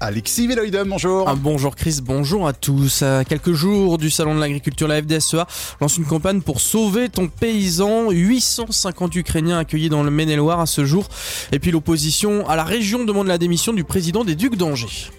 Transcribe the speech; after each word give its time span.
Alexis 0.00 0.46
Veloïdem, 0.46 0.88
bonjour. 0.88 1.28
Un 1.28 1.34
bonjour 1.34 1.74
Chris, 1.74 1.98
bonjour 2.00 2.46
à 2.46 2.52
tous. 2.52 3.02
Quelques 3.28 3.52
jours 3.52 3.98
du 3.98 4.10
salon 4.10 4.36
de 4.36 4.40
l'agriculture, 4.40 4.86
la 4.86 5.02
FDSEA 5.02 5.44
lance 5.80 5.96
une 5.96 6.04
campagne 6.04 6.40
pour 6.40 6.60
sauver 6.60 7.08
ton 7.08 7.26
paysan. 7.26 8.10
850 8.12 9.16
Ukrainiens 9.16 9.58
accueillis 9.58 9.88
dans 9.88 10.04
le 10.04 10.12
Maine-et-Loire 10.12 10.60
à 10.60 10.66
ce 10.66 10.84
jour. 10.84 11.08
Et 11.50 11.58
puis 11.58 11.72
l'opposition 11.72 12.48
à 12.48 12.54
la 12.54 12.62
région 12.62 13.04
demande 13.04 13.26
la 13.26 13.38
démission 13.38 13.72
du 13.72 13.82
président 13.82 14.22
des 14.22 14.36
Ducs 14.36 14.54
d'Angers. 14.54 15.10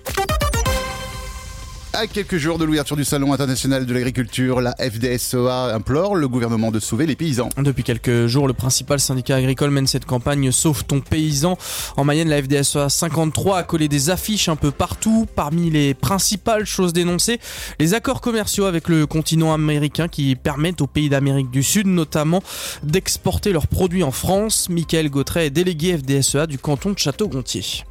À 1.99 2.07
quelques 2.07 2.37
jours 2.37 2.57
de 2.57 2.63
l'ouverture 2.63 2.95
du 2.95 3.03
Salon 3.03 3.33
international 3.33 3.85
de 3.85 3.93
l'agriculture, 3.93 4.61
la 4.61 4.73
FDSEA 4.79 5.75
implore 5.75 6.15
le 6.15 6.29
gouvernement 6.29 6.71
de 6.71 6.79
sauver 6.79 7.05
les 7.05 7.17
paysans. 7.17 7.49
Depuis 7.57 7.83
quelques 7.83 8.25
jours, 8.27 8.47
le 8.47 8.53
principal 8.53 9.01
syndicat 9.01 9.35
agricole 9.35 9.69
mène 9.69 9.85
cette 9.85 10.05
campagne 10.05 10.49
Sauve 10.53 10.85
ton 10.85 11.01
paysan. 11.01 11.57
En 11.97 12.05
Mayenne, 12.05 12.29
la 12.29 12.41
FDSEA 12.41 12.87
53 12.87 13.57
a 13.57 13.63
collé 13.63 13.89
des 13.89 14.09
affiches 14.11 14.47
un 14.47 14.55
peu 14.55 14.71
partout. 14.71 15.27
Parmi 15.35 15.71
les 15.71 15.93
principales 15.93 16.63
choses 16.63 16.93
dénoncées, 16.93 17.41
les 17.81 17.93
accords 17.93 18.21
commerciaux 18.21 18.63
avec 18.63 18.87
le 18.87 19.05
continent 19.05 19.53
américain 19.53 20.07
qui 20.07 20.37
permettent 20.37 20.79
aux 20.79 20.87
pays 20.87 21.09
d'Amérique 21.09 21.51
du 21.51 21.63
Sud 21.63 21.85
notamment 21.85 22.41
d'exporter 22.81 23.51
leurs 23.51 23.67
produits 23.67 24.03
en 24.03 24.11
France. 24.11 24.69
Michael 24.69 25.09
Gautret 25.09 25.47
est 25.47 25.49
délégué 25.49 25.97
FDSEA 25.97 26.47
du 26.47 26.59
canton 26.59 26.91
de 26.91 26.97
Château-Gontier. 26.97 27.83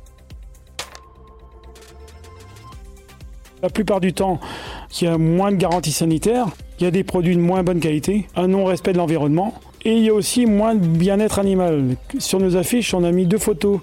La 3.63 3.71
plupart 3.71 4.01
du 4.01 4.13
temps, 4.13 4.39
il 5.01 5.05
y 5.05 5.07
a 5.09 5.19
moins 5.19 5.51
de 5.51 5.57
garanties 5.57 5.93
sanitaires, 5.93 6.47
il 6.79 6.85
y 6.85 6.87
a 6.87 6.91
des 6.91 7.03
produits 7.03 7.35
de 7.35 7.41
moins 7.41 7.65
bonne 7.65 7.81
qualité, 7.81 8.27
un 8.37 8.49
non-respect 8.49 8.93
de 8.93 8.99
l'environnement 8.99 9.55
et 9.85 9.97
il 9.97 10.03
y 10.03 10.11
a 10.11 10.15
aussi 10.15 10.47
moins 10.47 10.75
de 10.75 10.87
bien-être 10.87 11.39
animal. 11.39 11.97
Sur 12.19 12.41
nos 12.41 12.57
affiches, 12.57 12.95
on 12.95 13.05
a 13.05 13.11
mis 13.11 13.27
deux 13.27 13.39
photos 13.39 13.81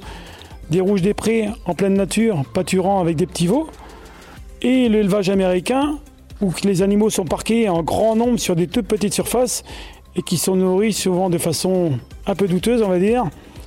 des 0.70 0.82
rouges 0.82 1.02
des 1.02 1.14
prés 1.14 1.50
en 1.66 1.74
pleine 1.74 1.94
nature, 1.94 2.44
pâturant 2.54 3.00
avec 3.00 3.16
des 3.16 3.28
petits 3.28 3.48
veaux, 3.48 3.68
et 4.62 4.90
l'élevage 4.90 5.30
américain 5.30 6.00
où 6.42 6.52
les 6.64 6.82
animaux 6.82 7.10
sont 7.10 7.26
parqués 7.26 7.70
en 7.70 7.84
grand 7.84 8.16
nombre 8.16 8.40
sur 8.40 8.56
des 8.56 8.68
toutes 8.68 8.88
petites 8.88 9.14
surfaces 9.14 9.64
et 10.16 10.22
qui 10.22 10.38
sont 10.38 10.56
nourris 10.56 10.94
souvent 10.94 11.30
de 11.30 11.38
façon 11.38 11.94
un 12.26 12.36
peu 12.36 12.48
douteuse, 12.48 12.82
on 12.82 12.90
va 12.90 13.00
dire. 13.00 13.26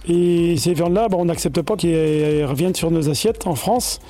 Et 0.09 0.57
ces 0.57 0.73
viandes-là, 0.73 1.09
on 1.13 1.27
n'accepte 1.27 1.61
pas 1.63 1.77
qu'elles 1.77 2.45
reviennent 2.45 2.75
sur 2.75 2.91
nos 2.91 3.09
assiettes 3.09 3.47
en 3.47 3.55
France 3.55 4.01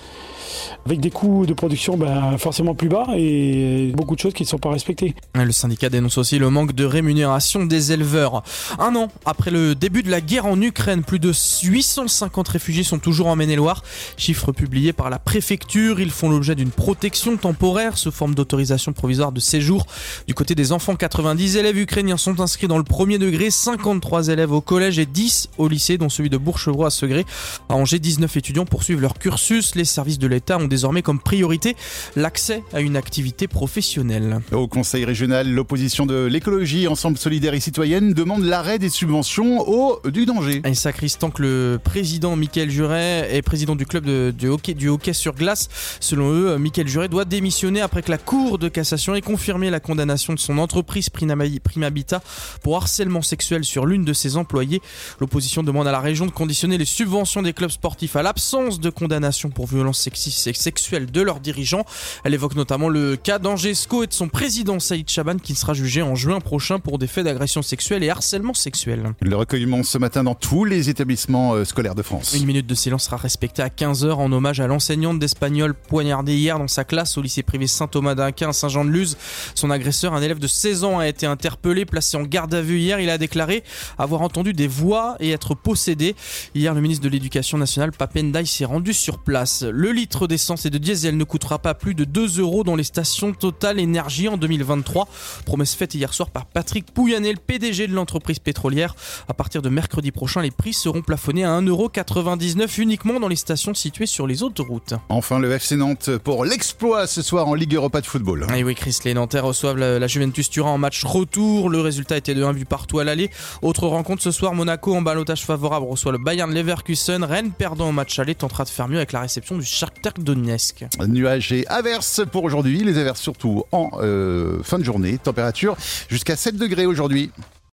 avec 0.86 1.00
des 1.00 1.10
coûts 1.10 1.46
de 1.46 1.54
production 1.54 1.96
ben, 1.96 2.36
forcément 2.38 2.74
plus 2.74 2.88
bas 2.88 3.06
et 3.16 3.92
beaucoup 3.94 4.14
de 4.14 4.20
choses 4.20 4.34
qui 4.34 4.42
ne 4.42 4.48
sont 4.48 4.58
pas 4.58 4.70
respectées. 4.70 5.14
Le 5.34 5.52
syndicat 5.52 5.88
dénonce 5.88 6.18
aussi 6.18 6.38
le 6.38 6.50
manque 6.50 6.72
de 6.72 6.84
rémunération 6.84 7.64
des 7.64 7.92
éleveurs. 7.92 8.42
Un 8.78 8.94
an 8.96 9.08
après 9.24 9.50
le 9.50 9.74
début 9.74 10.02
de 10.02 10.10
la 10.10 10.20
guerre 10.20 10.46
en 10.46 10.60
Ukraine, 10.60 11.02
plus 11.02 11.18
de 11.18 11.32
850 11.32 12.48
réfugiés 12.48 12.84
sont 12.84 12.98
toujours 12.98 13.28
en 13.28 13.36
Maine-et-Loire. 13.36 13.82
Chiffre 14.16 14.52
publié 14.52 14.92
par 14.92 15.10
la 15.10 15.18
préfecture, 15.18 16.00
ils 16.00 16.10
font 16.10 16.28
l'objet 16.28 16.54
d'une 16.54 16.70
protection 16.70 17.36
temporaire 17.36 17.98
sous 17.98 18.10
forme 18.10 18.34
d'autorisation 18.34 18.92
provisoire 18.92 19.32
de 19.32 19.40
séjour. 19.40 19.86
Du 20.26 20.34
côté 20.34 20.54
des 20.54 20.72
enfants, 20.72 20.96
90 20.96 21.56
élèves 21.56 21.78
ukrainiens 21.78 22.16
sont 22.16 22.40
inscrits 22.40 22.68
dans 22.68 22.78
le 22.78 22.84
premier 22.84 23.18
degré, 23.18 23.50
53 23.50 24.28
élèves 24.28 24.52
au 24.52 24.60
collège 24.60 24.98
et 24.98 25.06
10 25.06 25.50
au 25.58 25.68
lycée, 25.68 25.98
dont 25.98 26.08
celui 26.08 26.30
de 26.30 26.36
Bourg-Chevroux 26.36 26.84
à 26.84 26.90
Segré. 26.90 27.24
À 27.68 27.74
Angers, 27.74 27.98
19 27.98 28.36
étudiants 28.36 28.64
poursuivent 28.64 29.00
leur 29.00 29.14
cursus. 29.18 29.74
Les 29.74 29.84
services 29.84 30.18
de 30.18 30.26
l'État 30.38 30.56
ont 30.56 30.68
désormais 30.68 31.02
comme 31.02 31.18
priorité 31.18 31.74
l'accès 32.14 32.62
à 32.72 32.80
une 32.80 32.96
activité 32.96 33.48
professionnelle. 33.48 34.38
Au 34.52 34.68
Conseil 34.68 35.04
régional, 35.04 35.50
l'opposition 35.50 36.06
de 36.06 36.26
l'écologie, 36.26 36.86
Ensemble 36.86 37.18
solidaire 37.18 37.54
et 37.54 37.60
citoyenne 37.60 38.12
demande 38.12 38.44
l'arrêt 38.44 38.78
des 38.78 38.88
subventions 38.88 39.68
au 39.68 39.98
du 40.08 40.26
danger. 40.26 40.62
Et 40.64 40.74
sacristant 40.74 41.30
que 41.30 41.42
le 41.42 41.80
président 41.82 42.36
Michael 42.36 42.70
Juret 42.70 43.28
est 43.34 43.42
président 43.42 43.74
du 43.74 43.84
club 43.84 44.04
de, 44.04 44.48
hockey, 44.48 44.74
du 44.74 44.88
hockey 44.88 45.12
sur 45.12 45.34
glace. 45.34 45.68
Selon 45.98 46.30
eux, 46.30 46.56
Michael 46.56 46.86
Juret 46.86 47.08
doit 47.08 47.24
démissionner 47.24 47.80
après 47.80 48.02
que 48.02 48.12
la 48.12 48.18
Cour 48.18 48.58
de 48.58 48.68
cassation 48.68 49.16
ait 49.16 49.20
confirmé 49.20 49.70
la 49.70 49.80
condamnation 49.80 50.34
de 50.34 50.38
son 50.38 50.58
entreprise 50.58 51.10
Primabita 51.10 52.22
pour 52.62 52.76
harcèlement 52.76 53.22
sexuel 53.22 53.64
sur 53.64 53.86
l'une 53.86 54.04
de 54.04 54.12
ses 54.12 54.36
employés. 54.36 54.80
L'opposition 55.18 55.64
demande 55.64 55.88
à 55.88 55.92
la 55.92 56.00
région 56.00 56.26
de 56.26 56.30
conditionner 56.30 56.78
les 56.78 56.84
subventions 56.84 57.42
des 57.42 57.52
clubs 57.52 57.70
sportifs 57.70 58.14
à 58.14 58.22
l'absence 58.22 58.78
de 58.78 58.90
condamnation 58.90 59.48
pour 59.50 59.66
violence 59.66 59.98
sexistes 59.98 60.27
et 60.28 60.52
sexuelles 60.52 61.10
de 61.10 61.20
leurs 61.20 61.40
dirigeants. 61.40 61.84
Elle 62.24 62.34
évoque 62.34 62.54
notamment 62.54 62.88
le 62.88 63.16
cas 63.16 63.38
d'Angesco 63.38 64.02
et 64.02 64.06
de 64.06 64.12
son 64.12 64.28
président 64.28 64.78
Saïd 64.78 65.08
Chaban 65.08 65.36
qui 65.36 65.54
sera 65.54 65.74
jugé 65.74 66.02
en 66.02 66.14
juin 66.14 66.40
prochain 66.40 66.78
pour 66.78 66.98
des 66.98 67.06
faits 67.06 67.24
d'agression 67.24 67.62
sexuelle 67.62 68.04
et 68.04 68.10
harcèlement 68.10 68.54
sexuel. 68.54 69.14
Le 69.20 69.36
recueillement 69.36 69.82
ce 69.82 69.98
matin 69.98 70.24
dans 70.24 70.34
tous 70.34 70.64
les 70.64 70.88
établissements 70.90 71.54
euh, 71.54 71.64
scolaires 71.64 71.94
de 71.94 72.02
France. 72.02 72.34
Une 72.34 72.46
minute 72.46 72.66
de 72.66 72.74
silence 72.74 73.04
sera 73.04 73.16
respectée 73.16 73.62
à 73.62 73.68
15h 73.68 74.12
en 74.12 74.30
hommage 74.32 74.60
à 74.60 74.66
l'enseignante 74.66 75.18
d'espagnol 75.18 75.74
poignardée 75.74 76.36
hier 76.36 76.58
dans 76.58 76.68
sa 76.68 76.84
classe 76.84 77.16
au 77.18 77.22
lycée 77.22 77.42
privé 77.42 77.66
Saint-Thomas 77.66 78.14
d'Aquin 78.14 78.50
à 78.50 78.52
Saint-Jean-de-Luz. 78.52 79.16
Son 79.54 79.70
agresseur, 79.70 80.14
un 80.14 80.22
élève 80.22 80.38
de 80.38 80.46
16 80.46 80.84
ans, 80.84 80.98
a 80.98 81.08
été 81.08 81.26
interpellé, 81.26 81.84
placé 81.84 82.16
en 82.16 82.22
garde 82.22 82.54
à 82.54 82.62
vue 82.62 82.78
hier. 82.78 83.00
Il 83.00 83.10
a 83.10 83.18
déclaré 83.18 83.62
avoir 83.98 84.22
entendu 84.22 84.52
des 84.52 84.66
voix 84.66 85.16
et 85.20 85.30
être 85.30 85.54
possédé. 85.54 86.14
Hier, 86.54 86.74
le 86.74 86.80
ministre 86.80 87.04
de 87.04 87.08
l'Éducation 87.08 87.58
nationale, 87.58 87.92
Papendaï, 87.92 88.46
s'est 88.46 88.64
rendu 88.64 88.92
sur 88.92 89.18
place. 89.18 89.62
Le 89.62 89.92
litre 89.92 90.17
d'essence 90.26 90.66
et 90.66 90.70
de 90.70 90.78
diesel 90.78 91.16
ne 91.16 91.24
coûtera 91.24 91.58
pas 91.58 91.74
plus 91.74 91.94
de 91.94 92.04
2 92.04 92.40
euros 92.40 92.64
dans 92.64 92.76
les 92.76 92.84
stations 92.84 93.32
Total 93.32 93.78
Énergie 93.78 94.28
en 94.28 94.36
2023. 94.36 95.08
Promesse 95.44 95.74
faite 95.74 95.94
hier 95.94 96.12
soir 96.12 96.30
par 96.30 96.46
Patrick 96.46 96.92
Pouyanné, 96.92 97.32
le 97.32 97.38
PDG 97.38 97.86
de 97.86 97.94
l'entreprise 97.94 98.38
pétrolière. 98.38 98.94
À 99.28 99.34
partir 99.34 99.62
de 99.62 99.68
mercredi 99.68 100.10
prochain, 100.10 100.42
les 100.42 100.50
prix 100.50 100.72
seront 100.72 101.02
plafonnés 101.02 101.44
à 101.44 101.60
1,99€ 101.60 102.80
uniquement 102.80 103.20
dans 103.20 103.28
les 103.28 103.36
stations 103.36 103.74
situées 103.74 104.06
sur 104.06 104.26
les 104.26 104.42
autoroutes. 104.42 104.94
Enfin, 105.08 105.38
le 105.38 105.52
FC 105.52 105.76
Nantes 105.76 106.10
pour 106.24 106.44
l'exploit 106.44 107.06
ce 107.06 107.22
soir 107.22 107.48
en 107.48 107.54
Ligue 107.54 107.74
Europa 107.74 108.00
de 108.00 108.06
football. 108.06 108.46
Et 108.56 108.64
oui, 108.64 108.74
Chris, 108.74 108.98
les 109.04 109.14
Nantais 109.14 109.40
reçoivent 109.40 109.76
la, 109.76 110.06
Juventus 110.06 110.48
Turin 110.48 110.70
en 110.70 110.78
match 110.78 111.04
retour. 111.04 111.68
Le 111.68 111.80
résultat 111.80 112.16
était 112.16 112.34
de 112.34 112.42
1 112.42 112.54
but 112.54 112.68
partout 112.68 112.98
à 112.98 113.04
l'aller. 113.04 113.30
Autre 113.62 113.86
rencontre 113.86 114.22
ce 114.22 114.30
soir, 114.30 114.54
Monaco 114.54 114.94
en 114.94 115.02
balotage 115.02 115.44
favorable 115.44 115.86
reçoit 115.86 116.12
le 116.12 116.18
Bayern 116.18 116.52
Leverkusen. 116.52 117.24
Rennes 117.24 117.52
perdant 117.52 117.88
au 117.90 117.92
match 117.92 118.18
aller 118.18 118.34
tentera 118.34 118.64
de 118.64 118.70
faire 118.70 118.88
mieux 118.88 118.96
avec 118.96 119.12
la 119.12 119.20
réception 119.20 119.58
du 119.58 119.64
Shakhtar 119.64 119.97
Donetsk. 120.18 120.86
Nuages 121.06 121.52
et 121.52 121.66
averses 121.68 122.22
pour 122.30 122.44
aujourd'hui. 122.44 122.78
Les 122.84 122.98
averses 122.98 123.20
surtout 123.20 123.64
en 123.72 123.90
euh, 124.00 124.62
fin 124.62 124.78
de 124.78 124.84
journée. 124.84 125.18
Température 125.18 125.76
jusqu'à 126.08 126.36
7 126.36 126.56
degrés 126.56 126.86
aujourd'hui. 126.86 127.30